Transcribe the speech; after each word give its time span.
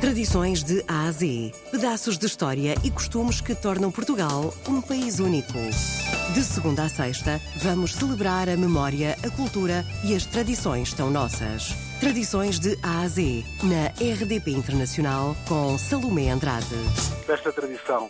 Tradições 0.00 0.62
de 0.62 0.84
A 0.86 1.08
a 1.08 1.10
Z. 1.10 1.52
Pedaços 1.72 2.16
de 2.16 2.24
história 2.26 2.76
e 2.84 2.90
costumes 2.90 3.40
que 3.40 3.52
tornam 3.52 3.90
Portugal 3.90 4.54
um 4.68 4.80
país 4.80 5.18
único. 5.18 5.58
De 6.32 6.44
segunda 6.44 6.84
a 6.84 6.88
sexta, 6.88 7.40
vamos 7.56 7.94
celebrar 7.94 8.48
a 8.48 8.56
memória, 8.56 9.16
a 9.26 9.30
cultura 9.34 9.84
e 10.04 10.14
as 10.14 10.24
tradições 10.24 10.94
tão 10.94 11.10
nossas. 11.10 11.74
Tradições 11.98 12.60
de 12.60 12.78
A 12.80 13.00
a 13.00 13.08
Z, 13.08 13.42
na 13.64 13.88
RDP 13.88 14.52
Internacional, 14.52 15.34
com 15.48 15.76
Salomé 15.76 16.30
Andrade. 16.30 16.76
Esta 17.28 17.52
tradição 17.52 18.08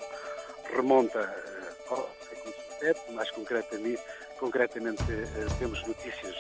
remonta 0.77 1.21
eh, 1.21 1.73
ao 1.89 2.07
século 2.29 2.55
XVII, 2.81 3.15
mais 3.15 3.31
concretamente, 3.31 4.03
concretamente 4.39 5.11
eh, 5.11 5.47
temos 5.59 5.83
notícias 5.87 6.37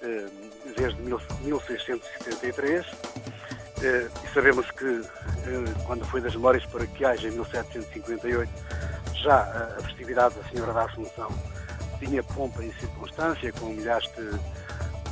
eh, 0.00 0.28
desde 0.76 1.02
1673 1.02 2.86
e 3.82 4.34
sabemos 4.34 4.70
que 4.72 5.02
quando 5.86 6.04
foi 6.06 6.20
das 6.20 6.34
Memórias 6.34 6.64
Paroquiais 6.66 7.20
em 7.24 7.30
1758 7.30 8.50
já 9.14 9.40
a 9.78 9.82
festividade 9.82 10.34
da 10.34 10.48
Senhora 10.50 10.72
da 10.72 10.84
Assunção 10.84 11.30
tinha 11.98 12.22
pompa 12.22 12.64
e 12.64 12.72
circunstância 12.74 13.52
com 13.52 13.66
milhares 13.66 14.08
de 14.16 14.38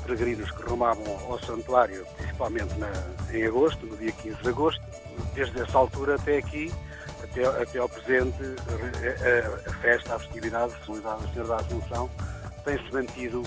peregrinos 0.02 0.50
que 0.50 0.62
rumavam 0.62 1.04
ao 1.28 1.38
santuário, 1.40 2.06
principalmente 2.16 2.74
na, 2.78 2.90
em 3.32 3.45
agosto, 3.45 3.84
no 3.84 3.96
dia 3.96 4.12
15 4.12 4.42
de 4.42 4.48
agosto. 4.48 4.80
Desde 5.34 5.60
essa 5.60 5.76
altura 5.76 6.14
até 6.14 6.38
aqui, 6.38 6.73
até, 7.23 7.45
até 7.45 7.78
ao 7.78 7.88
presente, 7.88 8.38
a, 8.40 9.70
a 9.70 9.74
festa, 9.74 10.14
a 10.14 10.18
festividade, 10.18 10.73
a 10.80 10.84
solenidade 10.87 11.23
da 11.23 11.32
Senhora 11.32 11.48
da 11.48 11.56
Assunção 11.56 12.10
tem-se 12.64 12.92
mantido 12.92 13.42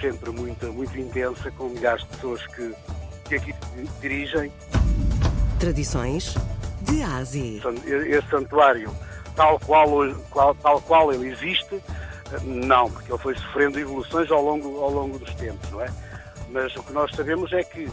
sempre 0.00 0.30
muito, 0.30 0.72
muito 0.72 0.98
intensa, 0.98 1.50
com 1.52 1.68
milhares 1.68 2.02
de 2.02 2.08
pessoas 2.08 2.46
que, 2.46 2.74
que 3.26 3.36
aqui 3.36 3.54
dirigem. 4.00 4.52
Tradições 5.58 6.34
de 6.82 7.02
Ásia. 7.02 7.60
Esse 7.86 8.28
santuário, 8.28 8.94
tal 9.34 9.58
qual, 9.60 9.88
tal 10.62 10.80
qual 10.82 11.12
ele 11.12 11.28
existe, 11.28 11.80
não, 12.42 12.90
porque 12.90 13.12
ele 13.12 13.18
foi 13.18 13.34
sofrendo 13.34 13.78
evoluções 13.78 14.30
ao 14.30 14.42
longo, 14.42 14.80
ao 14.80 14.90
longo 14.90 15.18
dos 15.18 15.34
tempos, 15.34 15.70
não 15.70 15.80
é? 15.80 15.88
Mas 16.50 16.74
o 16.76 16.82
que 16.82 16.92
nós 16.92 17.10
sabemos 17.14 17.52
é 17.52 17.62
que 17.62 17.88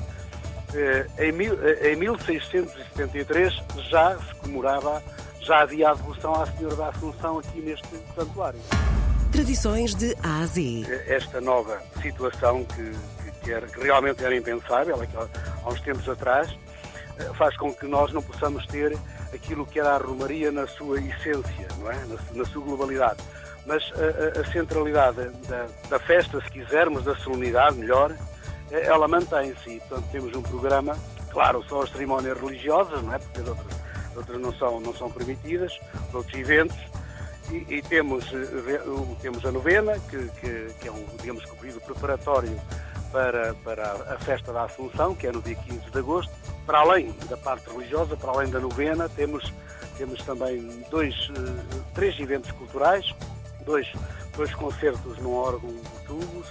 eh, 0.73 1.07
em, 1.19 1.31
mil, 1.31 1.57
eh, 1.61 1.91
em 1.91 1.95
1673 1.95 3.53
já 3.89 4.17
se 4.17 4.35
comemorava, 4.35 5.01
já 5.41 5.61
havia 5.61 5.89
a 5.89 5.93
devoção 5.93 6.33
à 6.33 6.45
Senhora 6.47 6.75
da 6.75 6.87
Assunção 6.89 7.39
aqui 7.39 7.61
neste 7.61 7.87
santuário. 8.15 8.59
Tradições 9.31 9.95
de 9.95 10.15
A 10.23 10.41
a 10.41 10.45
Z. 10.45 10.85
Esta 11.07 11.41
nova 11.41 11.81
situação 12.01 12.63
que, 12.65 12.91
que, 13.43 13.51
era, 13.51 13.67
que 13.67 13.79
realmente 13.79 14.23
era 14.23 14.35
impensável, 14.35 14.97
há 15.63 15.69
uns 15.69 15.81
tempos 15.81 16.07
atrás, 16.07 16.49
eh, 17.19 17.29
faz 17.35 17.55
com 17.57 17.73
que 17.73 17.85
nós 17.85 18.11
não 18.11 18.21
possamos 18.21 18.65
ter 18.67 18.97
aquilo 19.33 19.65
que 19.65 19.79
era 19.79 19.95
a 19.95 19.97
Romaria 19.97 20.51
na 20.51 20.65
sua 20.67 20.99
essência, 20.99 21.67
não 21.79 21.91
é? 21.91 21.95
na, 22.05 22.15
na 22.33 22.45
sua 22.45 22.63
globalidade. 22.63 23.17
Mas 23.65 23.83
a, 23.93 24.41
a 24.41 24.51
centralidade 24.51 25.29
da, 25.47 25.67
da, 25.89 25.99
festa, 25.99 26.41
se 26.41 26.49
quisermos, 26.51 27.03
da 27.03 27.15
solenidade, 27.15 27.77
melhor, 27.77 28.15
eh, 28.71 28.85
ela 28.85 29.07
mantém-se. 29.07 29.79
Portanto, 29.81 30.05
temos 30.11 30.35
um 30.35 30.41
programa, 30.41 30.97
claro, 31.31 31.63
só 31.67 31.83
as 31.83 31.91
cerimónias 31.91 32.39
religiosas, 32.39 33.01
não 33.03 33.13
é? 33.13 33.19
porque 33.19 33.41
as 33.41 33.47
outras, 33.47 33.73
outras 34.15 34.41
não, 34.41 34.53
são, 34.53 34.79
não 34.79 34.93
são 34.95 35.11
permitidas, 35.11 35.79
outros 36.13 36.33
eventos, 36.37 36.77
e, 37.51 37.75
e 37.75 37.81
temos, 37.81 38.25
eh, 38.33 38.81
temos 39.21 39.45
a 39.45 39.51
novena, 39.51 39.99
que, 40.09 40.29
que, 40.39 40.73
que 40.79 40.87
é 40.87 40.91
um, 40.91 41.05
digamos, 41.19 41.43
um 41.51 41.55
período 41.55 41.81
preparatório 41.81 42.59
para, 43.13 43.53
para 43.63 44.15
a 44.15 44.17
festa 44.17 44.51
da 44.51 44.63
Assunção, 44.63 45.13
que 45.13 45.27
é 45.27 45.31
no 45.31 45.41
dia 45.41 45.55
15 45.55 45.91
de 45.91 45.99
agosto. 45.99 46.33
Para 46.65 46.79
além 46.79 47.13
da 47.29 47.37
parte 47.37 47.69
religiosa, 47.69 48.17
para 48.17 48.31
além 48.31 48.49
da 48.49 48.59
novena, 48.59 49.07
temos, 49.07 49.53
temos 49.97 50.21
também 50.23 50.83
dois, 50.89 51.13
eh, 51.29 51.81
três 51.93 52.19
eventos 52.19 52.51
culturais, 52.53 53.13
dois, 53.63 53.87
dois 54.35 54.53
concertos 54.55 55.17
num 55.19 55.35
órgão 55.35 55.69
de 55.69 56.05
tubos 56.07 56.47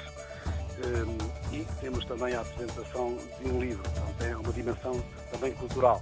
eh, 0.79 1.57
e 1.57 1.67
temos 1.81 2.05
também 2.05 2.35
a 2.35 2.41
apresentação 2.41 3.19
de 3.41 3.51
um 3.51 3.61
livro, 3.61 3.83
portanto 3.83 4.23
é 4.23 4.37
uma 4.37 4.53
dimensão 4.53 5.05
também 5.33 5.53
cultural. 5.55 6.01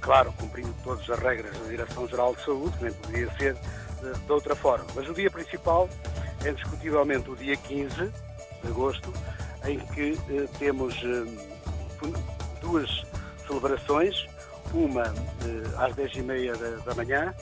Claro, 0.00 0.32
cumprindo 0.38 0.74
todas 0.84 1.08
as 1.10 1.18
regras 1.18 1.58
da 1.58 1.68
Direção-Geral 1.68 2.34
de 2.36 2.44
Saúde, 2.44 2.76
nem 2.80 2.92
poderia 2.92 3.30
ser 3.36 3.54
de, 3.54 4.32
outra 4.32 4.54
forma. 4.54 4.86
Mas 4.94 5.08
o 5.08 5.14
dia 5.14 5.30
principal 5.30 5.88
é 6.44 6.50
indiscutivelmente 6.50 7.30
o 7.30 7.36
dia 7.36 7.56
15 7.56 7.94
de 8.62 8.68
agosto, 8.68 9.12
em 9.64 9.78
que 9.78 10.18
eh, 10.28 10.48
temos 10.58 10.94
eh, 11.04 12.10
duas 12.60 13.04
celebrações, 13.46 14.26
uma 14.72 15.02
eh, 15.02 15.84
às 15.84 15.94
10h30 15.94 16.56
da, 16.56 16.84
da, 16.84 16.94
manhã, 16.94 17.34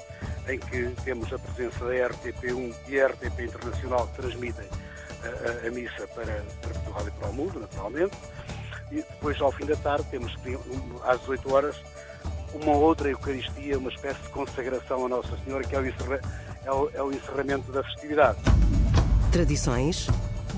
em 0.48 0.58
que 0.58 0.94
temos 1.04 1.32
a 1.32 1.38
presença 1.38 1.84
da 1.84 1.92
RTP1 1.92 2.74
e 2.88 3.00
a 3.00 3.06
RTP 3.08 3.40
Internacional 3.40 4.06
que 4.08 4.22
transmitem 4.22 4.66
a, 5.22 5.66
a 5.66 5.70
missa 5.70 6.06
para, 6.08 6.44
para 6.60 6.70
Portugal 6.70 7.08
e 7.08 7.10
para 7.12 7.28
o 7.28 7.32
mundo, 7.32 7.60
naturalmente. 7.60 8.16
E 8.90 8.96
depois, 8.96 9.40
ao 9.40 9.52
fim 9.52 9.66
da 9.66 9.76
tarde, 9.76 10.04
temos 10.10 10.34
às 11.04 11.20
18 11.20 11.52
horas 11.52 11.76
uma 12.54 12.72
outra 12.72 13.08
Eucaristia, 13.08 13.78
uma 13.78 13.90
espécie 13.90 14.20
de 14.22 14.28
consagração 14.30 15.06
a 15.06 15.08
Nossa 15.08 15.36
Senhora, 15.44 15.62
que 15.62 15.76
é 15.76 15.78
o, 15.78 15.84
é 15.84 16.72
o, 16.72 16.90
é 16.94 17.02
o 17.02 17.12
encerramento 17.12 17.70
da 17.70 17.84
festividade. 17.84 18.38
Tradições 19.30 20.08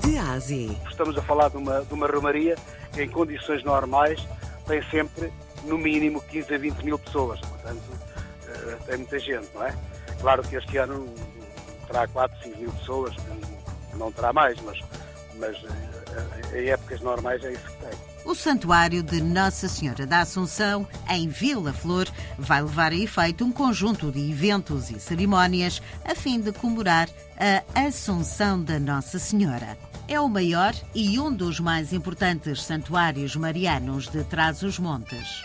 de 0.03 0.17
Ásia. 0.17 0.75
Estamos 0.89 1.17
a 1.17 1.21
falar 1.21 1.49
de 1.49 1.57
uma, 1.57 1.81
de 1.81 1.93
uma 1.93 2.07
romaria 2.07 2.55
que, 2.91 3.03
em 3.03 3.09
condições 3.09 3.63
normais, 3.63 4.19
tem 4.67 4.81
sempre, 4.89 5.31
no 5.65 5.77
mínimo, 5.77 6.21
15 6.21 6.53
a 6.53 6.57
20 6.57 6.83
mil 6.83 6.99
pessoas. 6.99 7.39
Portanto, 7.39 7.81
uh, 7.81 8.85
tem 8.85 8.97
muita 8.97 9.19
gente, 9.19 9.49
não 9.53 9.63
é? 9.63 9.75
Claro 10.19 10.43
que 10.43 10.55
este 10.55 10.77
ano 10.77 11.07
terá 11.87 12.07
4, 12.07 12.43
5 12.43 12.59
mil 12.59 12.71
pessoas, 12.71 13.15
não 13.95 14.11
terá 14.11 14.33
mais, 14.33 14.59
mas, 14.61 14.79
mas 15.35 15.57
uh, 15.63 16.55
em 16.55 16.69
épocas 16.69 17.01
normais 17.01 17.43
é 17.43 17.53
isso 17.53 17.65
que 17.65 17.85
tem. 17.85 18.13
O 18.25 18.33
Santuário 18.33 19.03
de 19.03 19.21
Nossa 19.21 19.67
Senhora 19.67 20.05
da 20.05 20.21
Assunção, 20.21 20.87
em 21.09 21.27
Vila 21.27 21.73
Flor, 21.73 22.07
vai 22.37 22.61
levar 22.61 22.93
a 22.93 22.95
efeito 22.95 23.43
um 23.43 23.51
conjunto 23.51 24.11
de 24.13 24.31
eventos 24.31 24.89
e 24.89 24.97
cerimónias 24.97 25.81
a 26.05 26.15
fim 26.15 26.39
de 26.39 26.53
comemorar 26.53 27.09
a 27.37 27.81
Assunção 27.85 28.63
da 28.63 28.79
Nossa 28.79 29.19
Senhora. 29.19 29.77
É 30.13 30.19
o 30.19 30.29
maior 30.29 30.75
e 30.93 31.19
um 31.19 31.33
dos 31.33 31.59
mais 31.59 31.91
importantes 31.91 32.61
santuários 32.61 33.35
marianos 33.35 34.07
de 34.07 34.23
Trás-os-Montes. 34.23 35.41